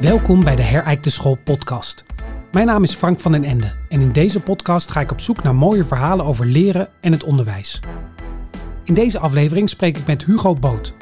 [0.00, 2.04] Welkom bij de Herijkte School podcast.
[2.52, 5.42] Mijn naam is Frank van den Ende en in deze podcast ga ik op zoek
[5.42, 7.80] naar mooie verhalen over leren en het onderwijs.
[8.84, 10.94] In deze aflevering spreek ik met Hugo Boot.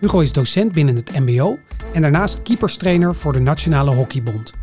[0.00, 1.58] Hugo is docent binnen het MBO
[1.92, 4.54] en daarnaast keeperstrainer voor de Nationale Hockeybond.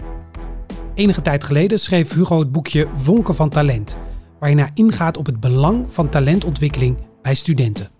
[0.93, 3.97] Enige tijd geleden schreef Hugo het boekje Vonken van Talent,
[4.39, 7.98] waarin hij ingaat op het belang van talentontwikkeling bij studenten.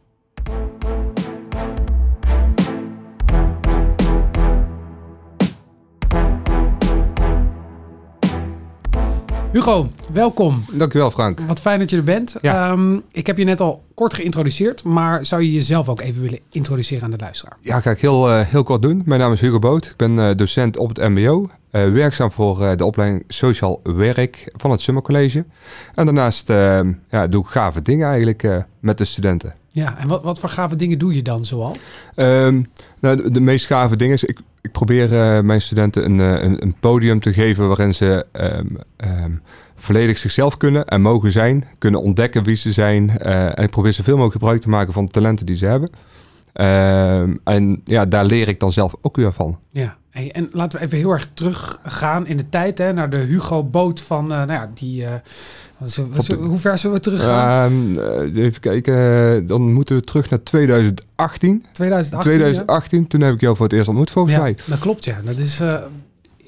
[9.52, 10.64] Hugo, welkom.
[10.72, 11.40] Dankjewel Frank.
[11.40, 12.36] Wat fijn dat je er bent.
[12.42, 12.72] Ja.
[12.72, 16.40] Ehm, ik heb je net al kort geïntroduceerd, maar zou je jezelf ook even willen
[16.52, 17.58] introduceren aan de luisteraar?
[17.62, 19.02] Ja, ga ik heel, eh, heel kort doen.
[19.06, 19.86] Mijn naam is Hugo Boot.
[19.86, 21.50] Ik ben eh, docent op het MBO.
[21.72, 25.46] eh, werkzaam voor de opleiding Sociaal Werk van het Summer College.
[25.96, 26.80] En daarnaast eh,
[27.10, 29.56] ja, doe ik gave dingen eigenlijk met de studenten.
[29.72, 31.76] Ja, en wat, wat voor gave dingen doe je dan zoal?
[32.16, 32.62] Ehm,
[33.00, 36.44] nou, de, de meest gave dingen is, ik, ik probeer eh, mijn studenten een, eh,
[36.44, 38.66] een, een podium te geven waarin ze ehm,
[38.98, 39.32] ehm,
[39.76, 43.18] volledig zichzelf kunnen en mogen zijn, kunnen ontdekken wie ze zijn.
[43.18, 45.90] eh, en ik probeer zoveel mogelijk gebruik te maken van de talenten die ze hebben.
[46.54, 49.60] Ehm, en ja, daar leer ik dan zelf ook weer van.
[49.72, 53.64] Ja, en laten we even heel erg teruggaan in de tijd hè, naar de Hugo
[53.64, 55.06] Boot van, nou ja, die...
[56.40, 57.72] hoe ver zullen we teruggaan?
[57.72, 61.66] Ehm, eh, even kijken, dan moeten we terug naar 2018.
[61.72, 62.32] 2018?
[62.32, 64.42] 2018, toen heb ik jou voor het eerst ontmoet volgens ja?
[64.42, 64.58] mij.
[64.66, 65.18] Dat klopt ja.
[65.24, 65.74] Dat is eh,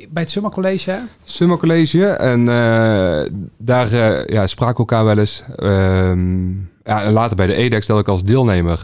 [0.09, 0.97] bij het Summer College hè?
[1.23, 2.05] Summer College.
[2.05, 3.95] En eh, daar
[4.33, 5.43] ja, spraken we elkaar wel eens.
[5.55, 6.49] Ehm,
[6.83, 8.79] ja, en later bij de EDEX dat ik als deelnemer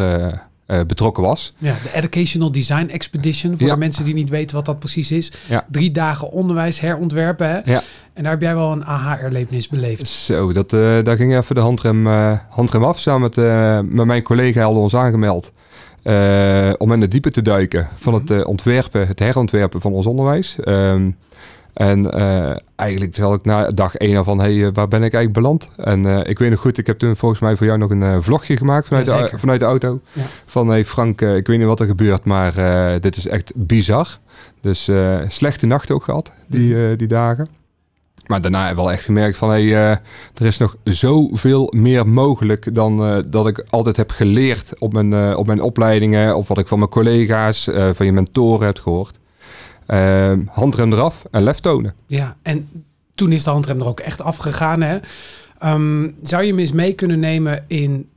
[0.67, 1.53] eh, betrokken was.
[1.57, 3.57] Ja, de Educational Design Expedition.
[3.57, 3.73] Voor Ja.
[3.73, 5.31] de mensen die niet weten wat dat precies is.
[5.47, 5.65] Ja.
[5.71, 7.47] Drie dagen onderwijs herontwerpen.
[7.47, 7.59] Hè?
[7.71, 7.83] Ja.
[8.13, 10.07] En daar heb jij wel een aha-erlevenis beleefd.
[10.07, 12.99] Zo, dat, eh, daar ging even de handrem, eh, handrem af.
[12.99, 15.51] Samen met, met mijn collega hadden we ons aangemeld.
[16.77, 18.39] om in de diepe te duiken van het Mhm.
[18.39, 20.55] eh, ontwerpen, het herontwerpen van ons onderwijs.
[20.63, 21.09] Ehm,
[21.78, 25.13] en eh, eigenlijk zal ik na dag één al van, hey, eh, waar ben ik
[25.13, 25.69] eigenlijk beland?
[25.75, 28.24] En eh, ik weet nog goed, ik heb toen volgens mij voor jou nog een
[28.24, 30.00] vlogje gemaakt vanuit, Ja, de, vanuit de auto.
[30.12, 30.22] Ja.
[30.46, 32.53] Van, hey Frank, ik weet niet wat er gebeurt, maar
[33.01, 34.07] dit is echt bizar.
[34.62, 34.90] Dus
[35.28, 36.96] slechte nachten ook gehad, die, Mhm.
[36.96, 37.47] die dagen.
[38.28, 42.74] Maar daarna heb ik wel echt gemerkt van, hey, er is nog zoveel meer mogelijk
[42.74, 46.38] dan dat ik altijd heb geleerd op mijn, op mijn opleidingen.
[46.38, 49.19] Of wat ik van mijn collega's, van je mentoren heb gehoord.
[49.88, 51.94] Ehm, handrem eraf en lef tonen.
[52.08, 52.70] Ja, en
[53.16, 54.81] toen is de handrem er ook echt afgegaan.
[54.81, 54.98] Hè?
[55.59, 58.09] Ehm, zou je me eens mee kunnen nemen in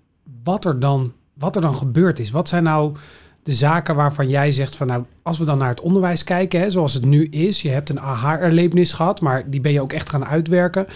[0.45, 2.31] wat er, dan, wat er dan gebeurd is?
[2.31, 2.97] Wat zijn nou
[3.43, 6.71] de zaken waarvan jij zegt van nou, als we dan naar het onderwijs kijken, hè,
[6.71, 10.09] zoals het nu is, je hebt een aha-erlevenis gehad, maar die ben je ook echt
[10.09, 10.87] gaan uitwerken.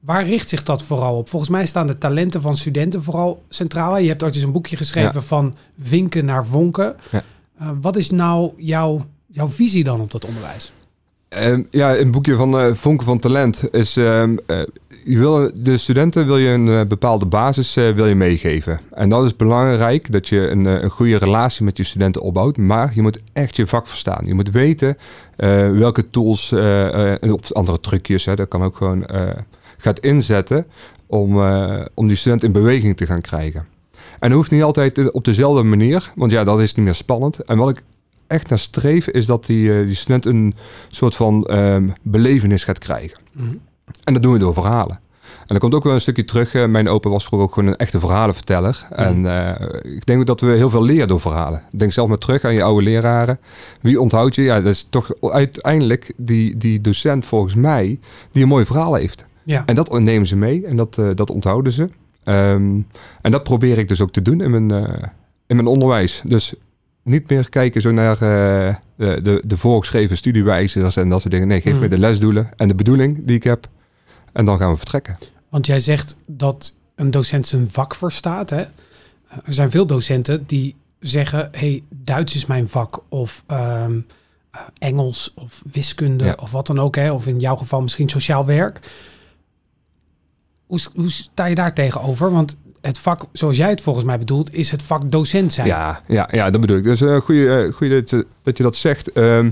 [0.00, 1.28] Waar richt zich dat vooral op?
[1.28, 3.98] Volgens mij staan de talenten van studenten vooral centraal.
[3.98, 5.20] Je hebt ooit eens een boekje geschreven Ja.
[5.20, 6.96] van vinken naar vonken.
[7.10, 7.22] Ja.
[7.58, 9.04] Eh, wat is nou jouw,
[9.36, 10.72] jouw visie dan op dat onderwijs?
[11.28, 13.96] Ehm, ja, een boekje van eh Vonken van Talent is...
[13.96, 14.22] eh,
[15.04, 18.80] je wil, de studenten wil je een eh, bepaalde basis wil je meegeven.
[18.90, 22.56] En dat is belangrijk, dat je een, een goede relatie met je studenten opbouwt.
[22.56, 24.26] Maar je moet echt je vak verstaan.
[24.26, 24.96] Je moet weten
[25.78, 26.52] welke tools
[27.30, 29.04] of andere trucjes, hè, dat kan ook gewoon,
[29.78, 30.66] gaat inzetten...
[31.08, 31.40] Om,
[31.94, 33.66] om die student in beweging te gaan krijgen.
[34.18, 37.44] En dat hoeft niet altijd op dezelfde manier, want ja, dat is niet meer spannend.
[37.44, 37.82] En wat ik
[38.26, 40.54] echt naar streef, is dat die, eh, die student een
[40.88, 43.18] soort van ehm, belevenis gaat krijgen.
[43.32, 43.56] Mhm.
[44.04, 45.00] En dat doen we door verhalen.
[45.46, 46.54] En er komt ook wel een stukje terug.
[46.54, 48.86] eh, mijn opa was vroeger ook gewoon een echte verhalenverteller.
[48.90, 51.62] En eh, ik denk ook dat we heel veel leren door verhalen.
[51.70, 53.38] Denk zelf maar terug aan je oude leraren.
[53.80, 54.42] Wie onthoudt je?
[54.42, 57.98] Ja, dat is toch uiteindelijk die, die docent volgens mij
[58.30, 59.24] die een mooi verhaal heeft.
[59.44, 59.62] Ja.
[59.66, 61.88] En dat nemen ze mee en dat, dat onthouden ze.
[62.24, 62.80] Ehm,
[63.20, 64.70] en dat probeer ik dus ook te doen in mijn,
[65.46, 66.22] in mijn onderwijs.
[66.24, 66.54] Dus
[67.06, 71.48] niet meer kijken zo naar eh, de, de, de voorgeschreven studiewijzers en dat soort dingen.
[71.48, 71.80] Nee, geef Mm.
[71.80, 73.68] me de lesdoelen en de bedoeling die ik heb.
[74.32, 75.18] En dan gaan we vertrekken.
[75.48, 78.50] Want jij zegt dat een docent zijn vak verstaat.
[78.50, 78.60] Hè?
[79.44, 83.02] Er zijn veel docenten die zeggen: hey, Duits is mijn vak.
[83.08, 83.98] Of ehm,
[84.50, 86.36] eh, Engels of wiskunde Ja.
[86.40, 86.96] of wat dan ook.
[86.96, 87.12] Hè?
[87.12, 88.90] Of in jouw geval misschien sociaal werk.
[90.66, 92.30] Hoe, hoe sta je daar tegenover?
[92.30, 92.56] Want
[92.86, 95.66] het vak, zoals jij het volgens mij bedoelt, is het vak docent zijn.
[95.66, 96.84] Ja, ja, ja, dat bedoel ik.
[96.84, 99.12] Dus uh, goede, goede dat, je- dat je dat zegt.
[99.12, 99.50] Ehm,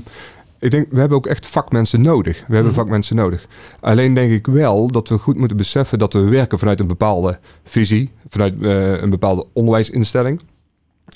[0.58, 2.38] ik denk, we hebben ook echt vakmensen nodig.
[2.38, 2.80] We hebben Mhm.
[2.80, 3.46] vakmensen nodig.
[3.80, 7.38] Alleen denk ik wel dat we goed moeten beseffen dat we werken vanuit een bepaalde
[7.64, 10.40] visie, vanuit eh, een bepaalde onderwijsinstelling.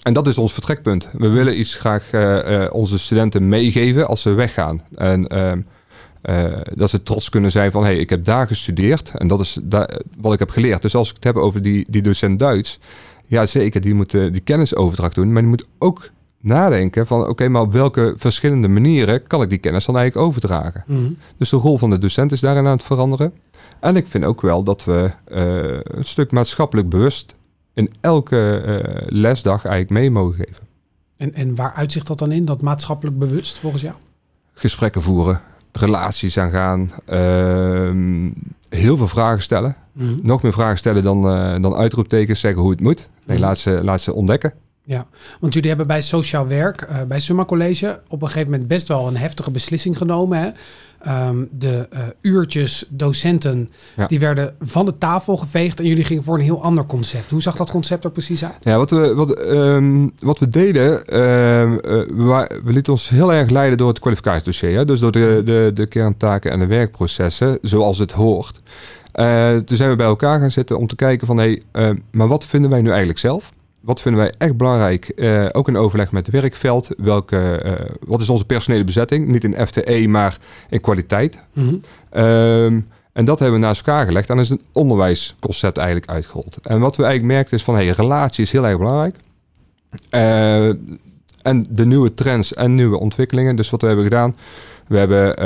[0.03, 1.11] En dat is ons vertrekpunt.
[1.13, 4.83] We willen iets graag eh, eh, onze studenten meegeven als ze weggaan.
[4.95, 5.27] En
[6.21, 6.45] eh,
[6.75, 9.59] dat ze trots kunnen zijn van, hé, hey, ik heb daar gestudeerd en dat is
[9.63, 10.83] daar, wat ik heb geleerd.
[10.83, 12.81] Dus als ik het heb over die, die docent Duits,
[13.27, 16.11] ja zeker, die moet eh, die kennisoverdracht doen, maar die moet ook
[16.41, 17.27] nadenken van...
[17.27, 20.85] oké, maar op welke verschillende manieren kan ik die kennis dan eigenlijk overdragen?
[20.87, 21.13] Mhm.
[21.37, 23.33] Dus de rol van de docent is daarin aan het veranderen.
[23.81, 27.35] En ik vind ook wel dat we eh, een stuk maatschappelijk bewust...
[27.75, 30.67] in elke lesdag eigenlijk mee mogen geven.
[31.17, 33.95] En, en waar uitzicht dat dan in, dat maatschappelijk bewust volgens jou?
[34.53, 35.41] Gesprekken voeren,
[35.81, 36.91] relaties aangaan...
[37.05, 38.31] ehm,
[38.69, 39.77] heel veel vragen stellen.
[39.93, 40.15] Mhm.
[40.23, 43.09] Nog meer vragen stellen dan, eh, dan uitroeptekens zeggen hoe het moet.
[43.27, 43.47] Nee, Mhm.
[43.47, 44.53] laat, ze, laat ze ontdekken.
[44.89, 45.07] Ja,
[45.41, 48.89] want jullie hebben bij Sociaal Werk, eh, bij Summa College, op een gegeven moment best
[48.89, 50.39] wel een heftige beslissing genomen.
[50.39, 50.49] Hè?
[51.03, 54.07] Ehm, de eh, uurtjes docenten, Ja.
[54.07, 57.31] die werden van de tafel geveegd en jullie gingen voor een heel ander concept.
[57.31, 58.57] Hoe zag dat concept er precies uit?
[58.61, 63.33] Ja, wat we, wat, ehm, wat we deden, ehm, eh, we, we lieten ons heel
[63.33, 64.77] erg leiden door het kwalificatiedossier.
[64.77, 64.85] Hè?
[64.85, 68.61] Dus door de, de, de kerntaken en de werkprocessen, zoals het hoort.
[69.65, 71.39] Toen zijn we bij elkaar gaan zitten om te kijken van...
[71.39, 73.53] hé, hey, maar wat vinden wij nu eigenlijk zelf?
[73.89, 75.09] Wat vinden wij echt belangrijk?
[75.09, 76.89] Eh, ook in overleg met het werkveld.
[76.97, 79.27] Welke, eh, wat is onze personele bezetting?
[79.27, 80.39] Niet in FTE, maar
[80.69, 81.45] in kwaliteit.
[81.53, 81.77] Mhm.
[82.11, 82.81] Ehm,
[83.13, 84.29] en dat hebben we naast elkaar gelegd.
[84.29, 86.59] En dan is een onderwijsconcept eigenlijk uitgerold.
[86.63, 87.75] En wat we eigenlijk merkten is van...
[87.75, 89.17] Hey, relatie is heel erg belangrijk.
[90.11, 90.69] Eh,
[91.43, 93.57] en de nieuwe trends en nieuwe ontwikkelingen.
[93.57, 94.37] Dus wat we hebben gedaan...
[94.87, 95.37] We hebben...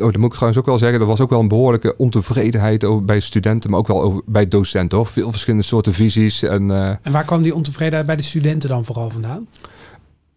[0.00, 1.00] Oh, dat moet ik trouwens ook wel zeggen.
[1.00, 4.48] Er was ook wel een behoorlijke ontevredenheid over, bij studenten, maar ook wel over, bij
[4.48, 4.98] docenten.
[4.98, 5.06] Hoor.
[5.06, 6.42] Veel verschillende soorten visies.
[6.42, 9.46] En, eh, En waar kwam die ontevredenheid bij de studenten dan vooral vandaan?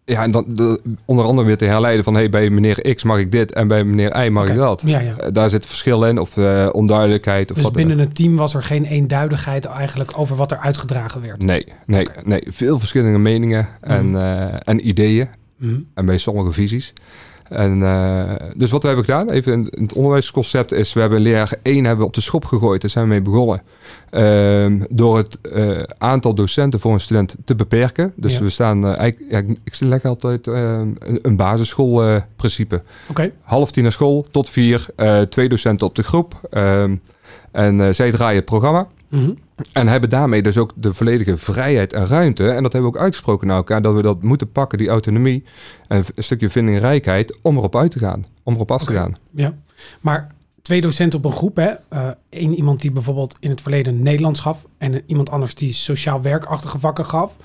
[0.06, 2.14] ja, en dan de- onder andere weer te herleiden van...
[2.14, 4.82] Hey, bij meneer X mag ik dit en bij meneer Y mag ik dat.
[4.86, 5.16] Ja, ja.
[5.16, 7.50] Eh, daar zit verschil in of eh, onduidelijkheid.
[7.50, 11.20] Of Dus wat binnen het team was er geen eenduidigheid eigenlijk over wat er uitgedragen
[11.20, 11.42] werd.
[11.42, 12.42] Nee, nee, nee.
[12.46, 14.56] Veel verschillende meningen en, Mhm.
[14.64, 15.28] en ideeën.
[15.58, 15.80] Mhm.
[15.94, 16.92] En bij sommige visies.
[17.48, 21.20] En, eh, dus wat we hebben gedaan, even in, in het onderwijsconcept, is we hebben
[21.20, 22.80] leerjaar 1 hebben we op de schop gegooid.
[22.80, 23.62] Daar zijn we mee begonnen.
[24.10, 28.12] Ehm, door het eh, aantal docenten voor een student te beperken.
[28.16, 28.40] Dus Ja.
[28.42, 32.82] we staan, eh, eigenlijk, ja, ik- leg altijd eh, een, een basisschoolprincipe.
[33.42, 34.86] Half tien naar school, tot vier,
[35.28, 36.34] twee docenten op de groep.
[36.50, 36.96] Ehm,
[37.52, 38.86] en zij draaien het programma.
[39.14, 39.34] Mhm.
[39.72, 42.48] En hebben daarmee dus ook de volledige vrijheid en ruimte.
[42.48, 43.82] En dat hebben we ook uitgesproken naar elkaar.
[43.82, 45.44] Dat we dat moeten pakken, die autonomie.
[45.88, 47.38] En een stukje vindingrijkheid.
[47.42, 48.26] Om erop uit te gaan.
[48.42, 49.12] Om erop af te gaan.
[49.30, 49.54] ja.
[50.00, 50.26] Maar
[50.62, 51.70] twee docenten op een groep, hè?
[52.30, 56.78] Eén iemand die bijvoorbeeld in het verleden Nederlands gaf en iemand anders die sociaal werkachtige
[56.78, 57.36] vakken gaf.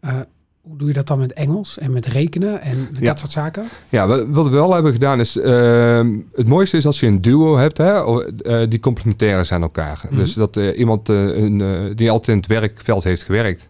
[0.00, 0.18] Eh,
[0.60, 3.06] hoe doe je dat dan met Engels en met rekenen en Ja.
[3.06, 3.64] dat soort zaken?
[3.88, 5.36] Ja, wat we wel hebben gedaan is...
[5.36, 7.78] ehm, het mooiste is als je een duo hebt.
[7.78, 10.00] Hè, eh, die complementair zijn aan elkaar.
[10.04, 10.16] Mhm.
[10.16, 13.68] Dus dat eh, iemand eh, een, die altijd in het werkveld heeft gewerkt.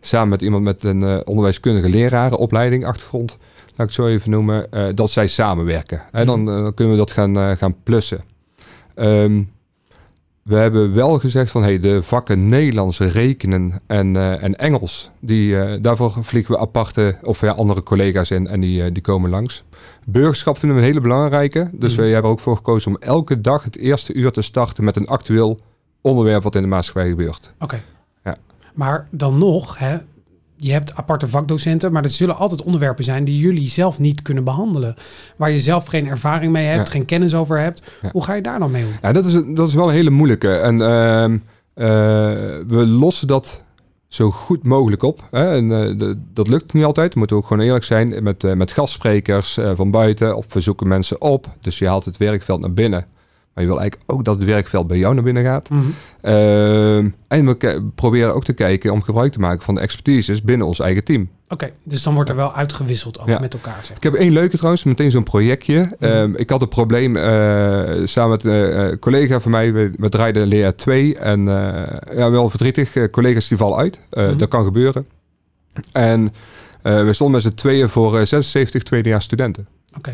[0.00, 3.30] Samen met iemand met een onderwijskundige lerarenopleiding, achtergrond.
[3.66, 4.66] Laat ik het zo even noemen.
[4.94, 6.02] dat zij samenwerken.
[6.10, 8.20] En dan, eh, dan kunnen we dat gaan, gaan plussen.
[8.94, 9.42] Ehm,
[10.42, 15.58] we hebben wel gezegd van hey, de vakken Nederlands, rekenen en, eh, en Engels, die,
[15.58, 19.30] eh, daarvoor vliegen we aparte of ja, andere collega's in en die, eh, die komen
[19.30, 19.64] langs.
[20.04, 21.68] Burgerschap vinden we een hele belangrijke.
[21.72, 22.00] Dus Mhm.
[22.02, 24.96] we hebben er ook voor gekozen om elke dag het eerste uur te starten met
[24.96, 25.58] een actueel
[26.00, 27.52] onderwerp wat in de maatschappij gebeurt.
[27.58, 27.82] Oké.
[28.24, 28.34] Ja.
[28.74, 29.98] Maar dan nog, hè,
[30.64, 34.44] je hebt aparte vakdocenten, maar er zullen altijd onderwerpen zijn die jullie zelf niet kunnen
[34.44, 34.94] behandelen.
[35.36, 36.92] Waar je zelf geen ervaring mee hebt, Ja.
[36.92, 37.82] geen kennis over hebt.
[38.02, 38.10] Ja.
[38.12, 38.90] Hoe ga je daar dan mee om?
[39.02, 40.54] Ja, dat is, dat is wel een hele moeilijke.
[40.56, 41.32] En ehm,
[41.74, 41.86] eh,
[42.66, 43.62] we lossen dat
[44.08, 45.20] zo goed mogelijk op.
[45.30, 45.54] Hè?
[45.56, 47.12] En, eh, de- dat lukt niet altijd.
[47.12, 50.36] We moeten ook gewoon eerlijk zijn met, eh, met gastsprekers van buiten.
[50.36, 51.46] Of we zoeken mensen op.
[51.60, 53.06] Dus je haalt het werkveld naar binnen.
[53.54, 55.70] Maar je wil eigenlijk ook dat het werkveld bij jou naar binnen gaat.
[55.70, 55.80] Mhm.
[56.20, 60.66] Ehm, en we proberen ook te kijken om gebruik te maken van de expertises binnen
[60.66, 61.28] ons eigen team.
[61.48, 63.38] Oké, dus dan wordt er wel uitgewisseld ook Ja.
[63.38, 63.78] met elkaar.
[63.82, 63.96] Zeg.
[63.96, 65.90] Ik heb één leuke trouwens, meteen zo'n projectje.
[65.98, 67.22] Ehm, ik had een probleem eh,
[68.04, 69.72] samen met eh, een collega van mij.
[69.72, 72.96] We, we draaiden leer 2 en eh, ja, wel verdrietig.
[72.96, 74.00] Eh, collega's die vallen uit.
[74.10, 74.36] Eh, Mhm.
[74.36, 75.06] Dat kan gebeuren.
[75.92, 76.28] En
[76.82, 79.66] eh, we stonden met z'n tweeën voor eh, 76 tweedejaars studenten.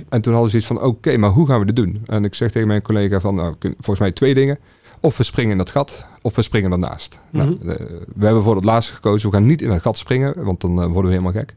[0.09, 1.99] En toen hadden ze iets van, oké, maar hoe gaan we dit doen?
[2.07, 4.59] En ik zeg tegen mijn collega van, nou, volgens mij twee dingen.
[5.01, 7.19] Of we springen in dat gat, of we springen ernaast.
[7.31, 7.67] Nou, Mhm.
[8.17, 9.31] we hebben voor het laatste gekozen.
[9.31, 11.55] We gaan niet in het gat springen, want dan eh, worden we helemaal gek.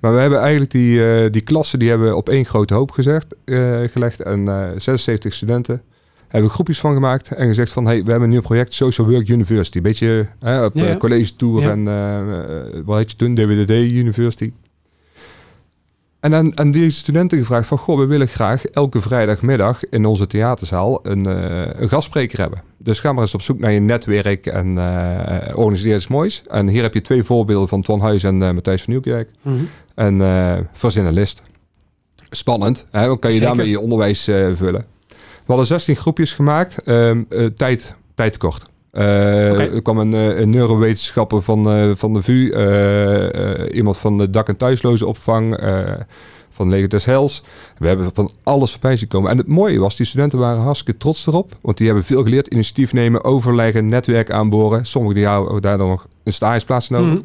[0.00, 3.34] Maar we hebben eigenlijk die, eh, die klassen, die hebben op één grote hoop gezegd,
[3.44, 4.20] eh, gelegd.
[4.22, 5.82] En eh 76 studenten
[6.28, 7.32] hebben we groepjes van gemaakt.
[7.32, 9.80] En gezegd van, hey, we hebben een nieuw project, Social Work University.
[9.80, 10.96] Beetje op Ja, ja.
[10.96, 11.70] college tour Ja.
[11.70, 13.34] en wat heet je toen?
[13.34, 14.52] DWDD University.
[16.20, 17.78] En aan, aan die studenten gevraagd van...
[17.78, 22.62] Goh, we willen graag elke vrijdagmiddag in onze theaterzaal een, eh, een gastspreker hebben.
[22.78, 26.42] Dus ga maar eens op zoek naar je netwerk en eh organiseer iets moois.
[26.46, 29.30] En hier heb je twee voorbeelden van Twan Huis en eh, Matthijs van Nieuwkerk.
[29.42, 29.56] Mhm.
[29.94, 31.42] En verzin een list.
[32.30, 33.06] Spannend, hè?
[33.06, 33.54] dan kan je Zeker.
[33.54, 34.86] daarmee je onderwijs vullen.
[35.48, 36.82] We hadden 16 groepjes gemaakt.
[36.82, 38.36] Ehm, eh, tijd, tijd
[38.98, 39.72] tekort.
[39.74, 42.52] Er kwam een, een neurowetenschapper van, van de VU,
[43.72, 45.58] iemand van de dak- en thuislozenopvang
[46.58, 47.42] van Leger des Hels.
[47.78, 49.30] We hebben van alles voorbij zien komen.
[49.30, 51.56] En het mooie was, die studenten waren hartstikke trots erop.
[51.60, 52.46] Want die hebben veel geleerd.
[52.46, 54.86] Initiatief nemen, overleggen, netwerk aanboren.
[54.86, 57.12] Sommigen die houden daar dan nog een stageplaats nodig.
[57.12, 57.22] Mhm.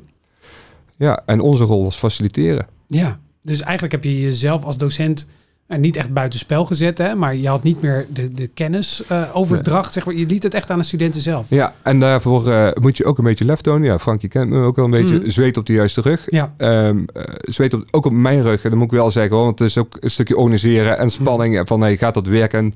[0.96, 2.68] Ja, en onze rol was faciliteren.
[2.88, 5.30] Ja, dus eigenlijk heb je jezelf als docent
[5.74, 9.24] en niet echt buitenspel gezet, hè, maar je had niet meer de, de kennis uh,
[9.34, 9.94] overdracht.
[9.94, 10.16] Zeg maar.
[10.16, 11.50] Je liet het echt aan de studenten zelf.
[11.50, 13.88] Ja, en daarvoor uh, moet je ook een beetje lef tonen.
[13.88, 15.20] Ja, Frank, je kent me ook wel een beetje.
[15.20, 15.30] Mm.
[15.30, 16.24] Zweet op de juiste rug.
[16.26, 16.54] Ja.
[16.58, 17.06] Um,
[17.42, 18.64] zweet op, ook op mijn rug.
[18.64, 21.60] En dat moet ik wel zeggen, want het is ook een stukje organiseren en spanning.
[21.60, 21.68] Mm.
[21.68, 22.74] Van hey, gaat dat werken?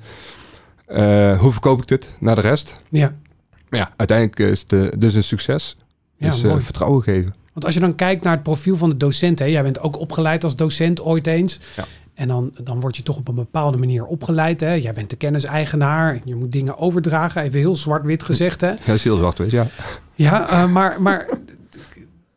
[1.39, 2.81] hoe verkoop ik dit naar de rest?
[2.89, 3.15] Ja.
[3.69, 5.77] Ja, uiteindelijk is het dus een succes.
[6.17, 7.35] Ja, dus vertrouwen geven.
[7.53, 9.99] Want als je dan kijkt naar het profiel van de docent, hè, jij bent ook
[9.99, 11.59] opgeleid als docent ooit eens.
[11.75, 11.85] Ja.
[12.17, 14.59] En dan, dan word je toch op een bepaalde manier opgeleid.
[14.59, 14.73] Hè?
[14.73, 16.19] Jij bent de kenniseigenaar.
[16.23, 17.41] Je moet dingen overdragen.
[17.41, 18.61] Even heel zwart-wit gezegd.
[18.61, 18.67] Hè?
[18.67, 19.67] Ja, is heel zwart-wit, ja.
[20.15, 21.27] Ja, uh, maar, maar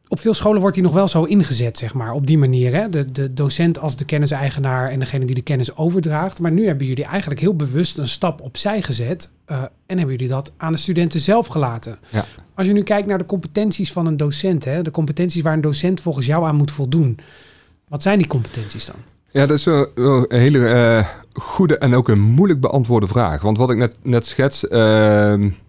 [0.09, 2.13] op veel scholen wordt die nog wel zo ingezet, zeg maar.
[2.13, 2.75] Op die manier.
[2.75, 2.89] Hè?
[2.89, 6.41] De, de docent als de kenniseigenaar en degene die de kennis overdraagt.
[6.41, 9.31] Maar nu hebben jullie eigenlijk heel bewust een stap opzij gezet.
[9.47, 9.57] Uh,
[9.87, 11.99] en hebben jullie dat aan de studenten zelf gelaten.
[12.09, 12.25] Ja.
[12.55, 14.65] Als je nu kijkt naar de competenties van een docent.
[14.65, 14.83] Hè?
[14.83, 17.19] De competenties waar een docent volgens jou aan moet voldoen.
[17.89, 18.97] Wat zijn die competenties dan?
[19.33, 23.43] Ja, dat is wel, een hele uh, goede en ook een moeilijk beantwoorde vraag.
[23.43, 24.71] Want wat ik net, net schets, uh,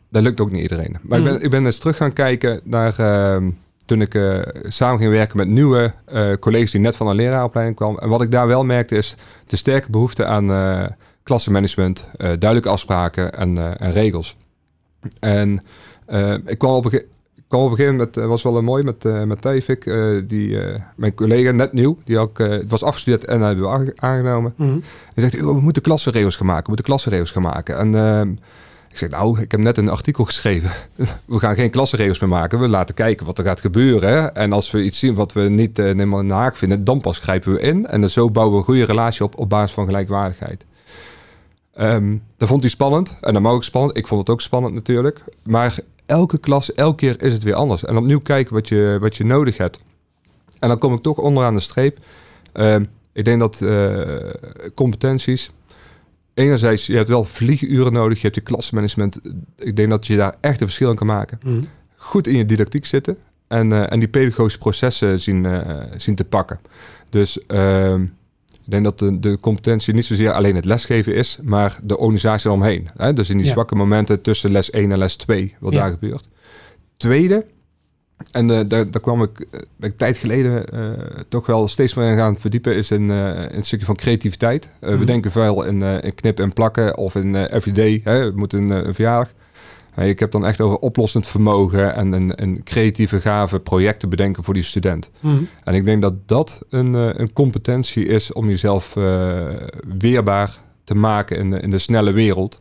[0.09, 0.97] dat lukt ook niet iedereen.
[1.01, 1.41] Maar ik, ben, mm.
[1.41, 3.47] ik ben eens terug gaan kijken naar uh,
[3.85, 5.93] toen ik eh, samen ging werken met nieuwe
[6.39, 8.01] collega's die net van een leraaropleiding kwamen.
[8.01, 9.15] En wat ik daar wel merkte is
[9.47, 14.37] de sterke behoefte aan klassenmanagement, duidelijke afspraken en, en regels.
[15.19, 15.63] En
[16.45, 17.01] ik kwam op een
[17.51, 20.49] kwam op een gegeven moment, was wel een mooi met, uh, met Tijfik, uh, die,
[20.49, 24.53] uh, mijn collega, net nieuw, die ook, het was afgestudeerd en hebben we aangenomen.
[24.57, 24.83] Mm -hmm.
[25.13, 27.77] Hij zegt, we moeten klassenregels gaan maken, we moeten klassenregels gaan maken.
[27.77, 28.31] En ehm,
[28.89, 30.71] ik zeg, nou, ik heb net een artikel geschreven.
[31.25, 34.35] we gaan geen klassenregels meer maken, we laten kijken wat er gaat gebeuren.
[34.35, 37.17] En als we iets zien wat we niet helemaal in de haak vinden, dan pas
[37.17, 37.87] grijpen we in.
[37.87, 40.65] En dan zo bouwen we een goede relatie op op basis van gelijkwaardigheid.
[41.79, 43.97] Um, dat vond hij spannend en dat mag ook spannend.
[43.97, 45.23] Ik vond het ook spannend natuurlijk.
[45.43, 45.75] Maar
[46.11, 47.85] elke klas, elke keer is het weer anders.
[47.85, 49.79] En opnieuw kijken wat je, wat je nodig hebt.
[50.59, 51.97] En dan kom ik toch onderaan de streep.
[52.53, 54.29] Ehm, ik denk dat uh,
[54.75, 55.51] competenties.
[56.33, 58.17] Enerzijds, je hebt wel vlieguren nodig.
[58.17, 59.19] Je hebt je klasmanagement.
[59.57, 61.39] Ik denk dat je daar echt een verschil in kan maken.
[61.43, 61.61] Mhm.
[61.95, 63.17] Goed in je didactiek zitten.
[63.47, 65.61] En, uh, en die pedagogische processen zien, uh,
[65.97, 66.59] zien te pakken.
[67.09, 68.05] Dus ehm,
[68.65, 72.49] ik denk dat de, de competentie niet zozeer alleen het lesgeven is, maar de organisatie
[72.49, 72.87] eromheen.
[72.97, 73.13] Hè?
[73.13, 76.27] Dus in die zwakke momenten tussen les 1 en les 2, wat daar gebeurt.
[76.97, 77.45] Tweede,
[78.31, 80.89] en uh, daar, daar kwam ik, uh, ik tijd geleden uh,
[81.29, 84.69] toch wel steeds meer in gaan verdiepen, is in, in een stukje van creativiteit.
[84.79, 85.05] We mhm.
[85.05, 88.01] denken veel in, in knippen en plakken of in everyday.
[88.03, 88.31] Hè?
[88.31, 89.33] We moeten een, een verjaardag.
[89.95, 94.53] Ik heb dan echt over oplossend vermogen en een, een creatieve, gave projecten bedenken voor
[94.53, 95.11] die student.
[95.19, 95.43] Mhm.
[95.63, 99.47] En ik denk dat dat een, eh, een competentie is om jezelf uh,
[99.97, 102.59] weerbaar te maken in, in de snelle wereld.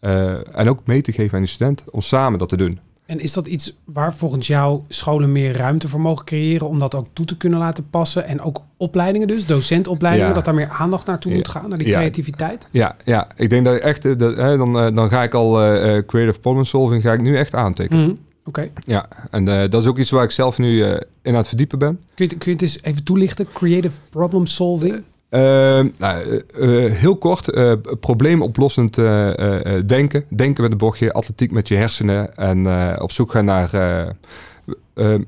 [0.00, 2.78] Uh, en ook mee te geven aan die student om samen dat te doen.
[3.06, 6.94] En is dat iets waar volgens jou scholen meer ruimte voor mogen creëren om dat
[6.94, 8.26] ook toe te kunnen laten passen?
[8.26, 12.68] En ook opleidingen dus, docentopleidingen, dat daar meer aandacht naartoe moet gaan, naar die creativiteit?
[12.70, 15.74] Ja, ja, ik denk dat echt, eh, dat, hè, dan, eh, dan ga ik al
[15.74, 18.04] uh, creative problem solving, ga ik nu echt aantekenen.
[18.04, 18.68] Mm, Oké.
[18.86, 22.00] Ja, en dat is ook iets waar ik zelf nu in aan het verdiepen ben.
[22.14, 25.04] Kun je, kun je het eens even toelichten, creative problem solving?
[25.34, 28.94] Ehm, nou, uh, heel kort, uh, probleemoplossend
[29.86, 30.24] denken.
[30.28, 32.36] Denken met een bochtje, atletiek met je hersenen.
[32.36, 33.74] En op zoek gaan naar...
[34.94, 35.22] Ehm,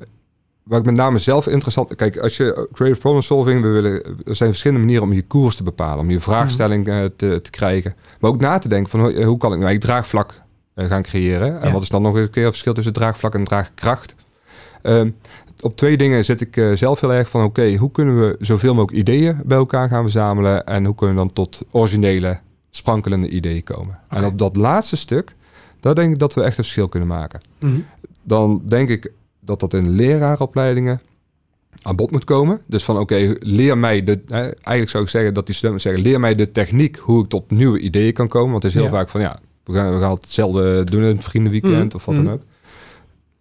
[0.63, 1.95] waar ik met name zelf interessant...
[1.95, 3.63] Kijk, als je creative problem solving...
[3.63, 5.99] We willen, er zijn verschillende manieren om je koers te bepalen.
[5.99, 7.09] Om je vraagstelling mhm.
[7.17, 7.95] te, te, krijgen.
[8.21, 9.01] Maar ook na te denken van...
[9.01, 10.41] Hoe, hoe kan ik nou je draagvlak
[10.75, 11.61] gaan creëren?
[11.61, 14.15] En wat is dan nog een keer het verschil tussen draagvlak en draagkracht?
[14.87, 15.17] Um,
[15.61, 17.45] op twee dingen zit ik uh, zelf heel erg van...
[17.45, 20.67] oké, hoe kunnen we zoveel mogelijk ideeën bij elkaar gaan verzamelen...
[20.67, 22.39] en hoe kunnen we dan tot originele,
[22.71, 23.99] sprankelende ideeën komen.
[24.09, 25.35] En op dat laatste stuk,
[25.81, 27.41] daar denk ik dat we echt een verschil kunnen maken.
[27.59, 27.79] Mhm.
[28.23, 31.01] Dan denk ik dat dat in leraaropleidingen
[31.83, 32.61] aan bod moet komen.
[32.67, 34.21] Dus van oké, leer mij de...
[34.29, 36.03] eigenlijk zou ik zeggen dat die studenten zeggen...
[36.03, 38.51] leer mij de techniek hoe ik tot nieuwe ideeën kan komen.
[38.51, 41.25] Want het is heel vaak van ja, we gaan, we gaan hetzelfde doen in het
[41.25, 41.99] vriendenweekend mm.
[41.99, 42.33] of wat dan mhm.
[42.33, 42.43] ook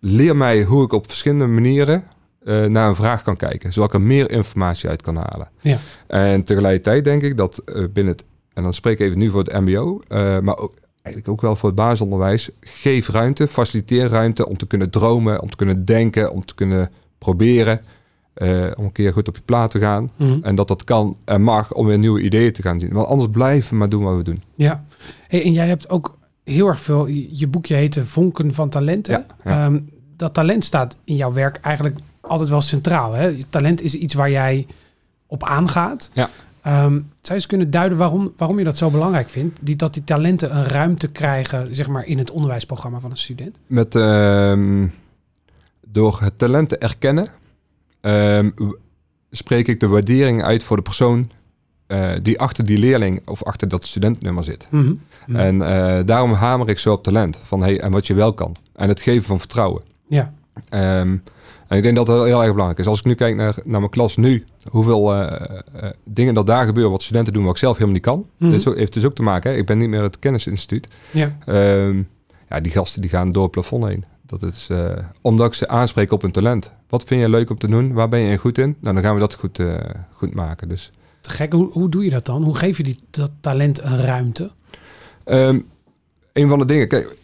[0.05, 2.03] leer mij hoe ik op verschillende manieren
[2.43, 5.49] uh, naar een vraag kan kijken, zodat ik er meer informatie uit kan halen.
[5.61, 5.77] Ja.
[6.07, 9.43] En tegelijkertijd denk ik dat uh, binnen het, en dan spreek ik even nu voor
[9.43, 14.47] het MBO, eh, maar ook, eigenlijk ook wel voor het basisonderwijs, geef ruimte, faciliteer ruimte
[14.47, 17.81] om te kunnen dromen, om te kunnen denken, om te kunnen proberen.
[18.77, 20.11] om een keer goed op je plaat te gaan.
[20.15, 20.39] Mhm.
[20.41, 22.93] En dat dat kan en mag om weer nieuwe ideeën te gaan zien.
[22.93, 24.41] Want anders blijven we maar doen wat we doen.
[24.55, 24.85] Ja,
[25.27, 27.07] hey, en jij hebt ook heel erg veel.
[27.07, 29.13] Je je boekje heette Vonken van Talenten.
[29.13, 29.65] Ja, ja.
[29.65, 29.79] Ehm,
[30.17, 33.13] dat talent staat in jouw werk eigenlijk altijd wel centraal.
[33.13, 33.35] Hè?
[33.49, 34.67] Talent is iets waar jij
[35.27, 36.09] op aangaat.
[36.13, 36.29] Ja.
[36.61, 39.59] Ehm, zou je eens kunnen duiden waarom, waarom je dat zo belangrijk vindt?
[39.61, 43.59] Die, dat die talenten een ruimte krijgen zeg maar, in het onderwijsprogramma van een student?
[43.67, 44.87] Met, ehm,
[45.87, 47.27] door het talent te erkennen,
[48.01, 48.49] ehm,
[49.31, 51.31] spreek ik de waardering uit voor de persoon
[51.87, 54.67] eh, die achter die leerling of achter dat studentnummer zit.
[54.71, 54.93] Mhm.
[55.27, 55.39] Mhm.
[55.39, 57.39] En eh, daarom hamer ik zo op talent.
[57.43, 58.55] Van hey, en wat je wel kan.
[58.73, 59.83] En het geven van vertrouwen.
[60.07, 60.33] Ja.
[60.69, 61.17] Ehm,
[61.67, 62.87] en ik denk dat dat heel erg belangrijk is.
[62.87, 66.65] Als ik nu kijk naar, naar mijn klas nu, hoeveel eh, eh, dingen dat daar
[66.65, 68.25] gebeuren, wat studenten doen, wat ik zelf helemaal niet kan.
[68.37, 68.51] Mhm.
[68.51, 69.57] Dit heeft dus ook te maken, hè?
[69.57, 70.87] ik ben niet meer het kennisinstituut.
[71.11, 71.37] ja.
[71.45, 72.01] Ehm,
[72.49, 74.05] ja, die gasten die gaan door het plafond heen.
[74.25, 76.71] Dat is eh, omdat ik ze aanspreek op hun talent.
[76.89, 77.93] Wat vind je leuk om te doen?
[77.93, 78.75] Waar ben je goed in?
[78.81, 79.59] Nou, dan gaan we dat goed,
[80.11, 80.67] goed maken.
[80.67, 81.53] Dus Te gek.
[81.53, 82.43] Hoe, hoe doe je dat dan?
[82.43, 84.51] Hoe geef je die, dat talent een ruimte?
[85.23, 85.59] Ehm,
[86.33, 87.15] een van de dingen, kijk,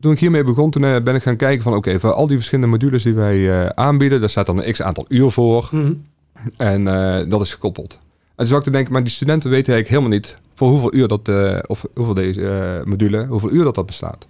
[0.00, 2.36] toen ik hiermee begon, toen eh, ben ik gaan kijken van, oké, voor al die
[2.36, 5.92] verschillende modules die wij eh, aanbieden, daar staat dan een x aantal uur voor Mhm.
[6.56, 7.92] en eh, dat is gekoppeld.
[7.92, 10.94] En toen zat ik te denken, maar die studenten weten eigenlijk helemaal niet voor hoeveel
[10.94, 11.30] uur dat,
[11.66, 14.26] of hoeveel deze eh, module, hoeveel uur dat dat bestaat.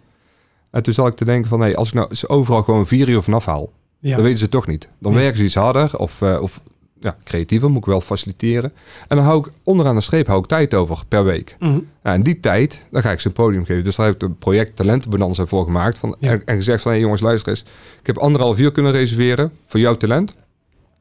[0.70, 3.22] En toen zat ik te denken van, hey, als ik nou overal gewoon vier uur
[3.22, 4.14] vanaf haal, Ja.
[4.14, 4.88] dan weten ze toch niet.
[4.98, 5.18] Dan Ja.
[5.18, 6.60] werken ze iets harder of, of
[7.00, 8.72] ja, creatiever, moet ik wel faciliteren.
[9.08, 11.56] En dan hou ik onderaan de streep hou ik tijd over per week.
[11.58, 11.78] Mhm.
[12.02, 13.84] Ja, en die tijd, dan ga ik ze een podium geven.
[13.84, 15.98] Dus daar heb ik een project Talentenbonanza voor gemaakt.
[15.98, 16.30] Van, Ja.
[16.30, 17.60] en, en gezegd van, hey jongens, luister eens.
[18.00, 20.34] Ik heb anderhalf uur kunnen reserveren voor jouw talent.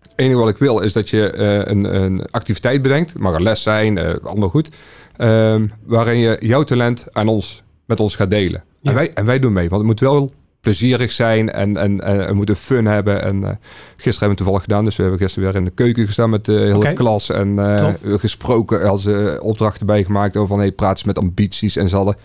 [0.01, 3.13] Het enige wat ik wil is dat je eh, een, een activiteit bedenkt.
[3.13, 4.69] Het mag een les zijn, eh, allemaal goed.
[5.17, 8.63] Ehm, waarin je jouw talent aan ons, met ons gaat delen.
[8.81, 8.89] Ja.
[8.89, 12.35] En, wij, en wij doen mee, want het moet wel plezierig zijn en, en, en
[12.35, 13.21] moeten fun hebben.
[13.21, 13.59] En eh, gisteren
[13.95, 16.45] hebben we het toevallig gedaan, dus we hebben gisteren weer in de keuken gestaan met
[16.45, 21.03] de hele klas en eh, gesproken als eh, opdrachten bijgemaakt over van hey, praat eens
[21.03, 22.15] met ambities en ze hadden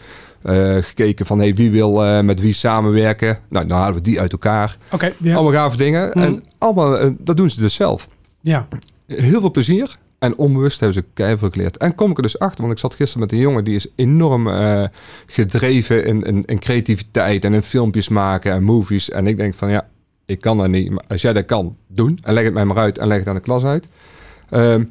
[0.42, 3.38] eh, gekeken van hey, wie wil eh, met wie samenwerken.
[3.48, 4.76] Nou, dan halen we die uit elkaar.
[4.92, 5.34] Oké, ja.
[5.34, 8.08] Allemaal gave dingen en allemaal eh, dat doen ze dus zelf.
[8.40, 8.68] ja.
[9.06, 9.96] Heel veel plezier.
[10.22, 11.76] En onbewust hebben ze keihard geleerd.
[11.76, 13.86] En kom ik er dus achter, want ik zat gisteren met een jongen die is
[13.94, 14.84] enorm eh,
[15.26, 19.10] gedreven in, creativiteit en in filmpjes maken en movies.
[19.10, 19.88] En ik denk van ja,
[20.26, 20.90] ik kan dat niet.
[20.90, 22.18] Maar als jij dat kan, doen.
[22.22, 23.86] En leg het mij maar uit en leg het aan de klas uit.
[24.50, 24.84] Ehm,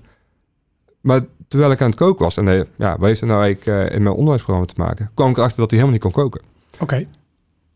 [1.02, 3.90] maar terwijl ik aan het koken was, en eh, ja, wat heeft het nou eigenlijk
[3.90, 5.12] eh, in mijn onderwijsprogramma te maken?
[5.14, 6.42] kwam ik erachter dat hij helemaal niet kon koken.
[6.80, 7.08] Oké.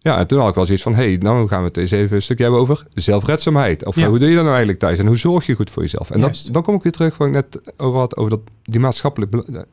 [0.05, 2.15] Ja, en toen had ik wel zoiets van, hey, nou gaan we het eens even
[2.15, 3.85] een stukje hebben over zelfredzaamheid.
[3.85, 4.01] Of Ja.
[4.03, 4.99] eh, hoe doe je dat nou eigenlijk thuis?
[4.99, 6.11] En hoe zorg je goed voor jezelf?
[6.11, 8.79] En dat, dan kom ik weer terug wat ik net over had, over dat, die
[8.79, 9.65] maatschappelijke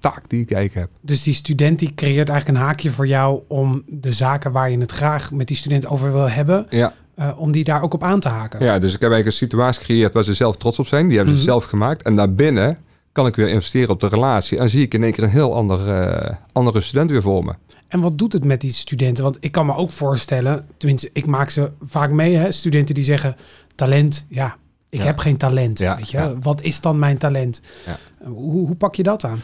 [0.00, 0.98] taak die ik eigenlijk heb.
[1.00, 4.78] Dus die student die creëert eigenlijk een haakje voor jou om de zaken waar je
[4.78, 6.92] het graag met die student over wil hebben, Ja.
[7.14, 8.64] eh, om die daar ook op aan te haken.
[8.64, 11.06] ja, dus ik heb eigenlijk een situatie gecreëerd waar ze zelf trots op zijn.
[11.06, 11.42] Die hebben Mhm.
[11.44, 12.02] ze zelf gemaakt.
[12.02, 12.78] En daarbinnen
[13.12, 14.58] kan ik weer investeren op de relatie.
[14.58, 17.52] En zie ik in één keer een heel ander, eh, andere student weer voor me.
[17.88, 19.24] En wat doet het met die studenten?
[19.24, 23.04] Want ik kan me ook voorstellen, tenminste, ik maak ze vaak mee, hè, studenten die
[23.04, 23.36] zeggen
[23.74, 24.56] talent, ja,
[24.88, 25.06] ik Ja.
[25.06, 25.78] heb geen talent.
[25.78, 26.16] Ja, weet je?
[26.16, 26.38] ja.
[26.38, 27.60] Wat is dan mijn talent?
[27.86, 27.98] Ja.
[28.28, 29.40] Hoe, hoe pak je dat aan?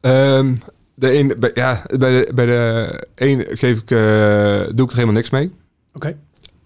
[0.00, 0.54] Ehm,
[0.94, 3.96] de een, bij, ja, bij de, bij de een geef ik, eh,
[4.74, 5.52] doe ik er helemaal niks mee.
[5.94, 6.16] Oké.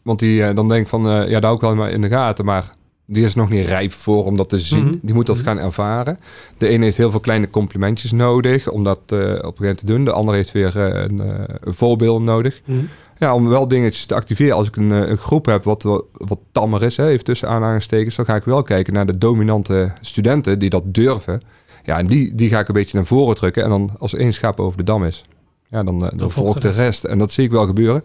[0.02, 2.44] Want die eh, dan denkt van, eh, ja, daar ik wel maar in de gaten,
[2.44, 2.74] maar
[3.12, 4.84] die is nog niet rijp voor om dat te zien.
[4.84, 4.94] Mhm.
[5.02, 5.44] Die moet dat Mhm.
[5.44, 6.18] gaan ervaren.
[6.58, 9.78] De ene heeft heel veel kleine complimentjes nodig om dat eh, op een gegeven moment
[9.78, 10.04] te doen.
[10.04, 12.60] De ander heeft weer eh, een, eh, een voorbeeld nodig.
[12.64, 12.78] Mhm.
[13.18, 14.56] Ja, om wel dingetjes te activeren.
[14.56, 18.16] Als ik een, een groep heb wat, wat, wat tammer is, hè, heeft tussen aanhalingstekens,
[18.16, 21.40] dan ga ik wel kijken naar de dominante studenten die dat durven.
[21.84, 23.62] Ja, en die, die ga ik een beetje naar voren drukken.
[23.64, 25.24] En dan als één schaap over de dam is,
[25.70, 27.04] ja, dan, eh, dan, volgt de rest.
[27.04, 28.02] En dat zie ik wel gebeuren.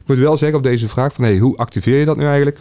[0.00, 2.58] Ik moet wel zeggen op deze vraag van, hey, hoe activeer je dat nu eigenlijk?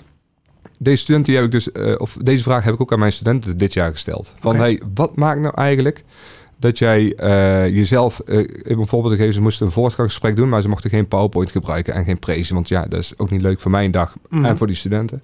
[0.79, 3.11] Deze student die heb ik dus, eh, of deze vraag heb ik ook aan mijn
[3.11, 4.35] studenten dit jaar gesteld.
[4.39, 6.03] Van, hey, wat maakt nou eigenlijk
[6.59, 10.61] dat jij eh, jezelf, eh een voorbeeld te geven, ze moesten een voortgangsgesprek doen, maar
[10.61, 13.59] ze mochten geen PowerPoint gebruiken en geen prezen, want ja, dat is ook niet leuk
[13.59, 14.45] voor mijn dag Mhm.
[14.45, 15.21] en voor die studenten.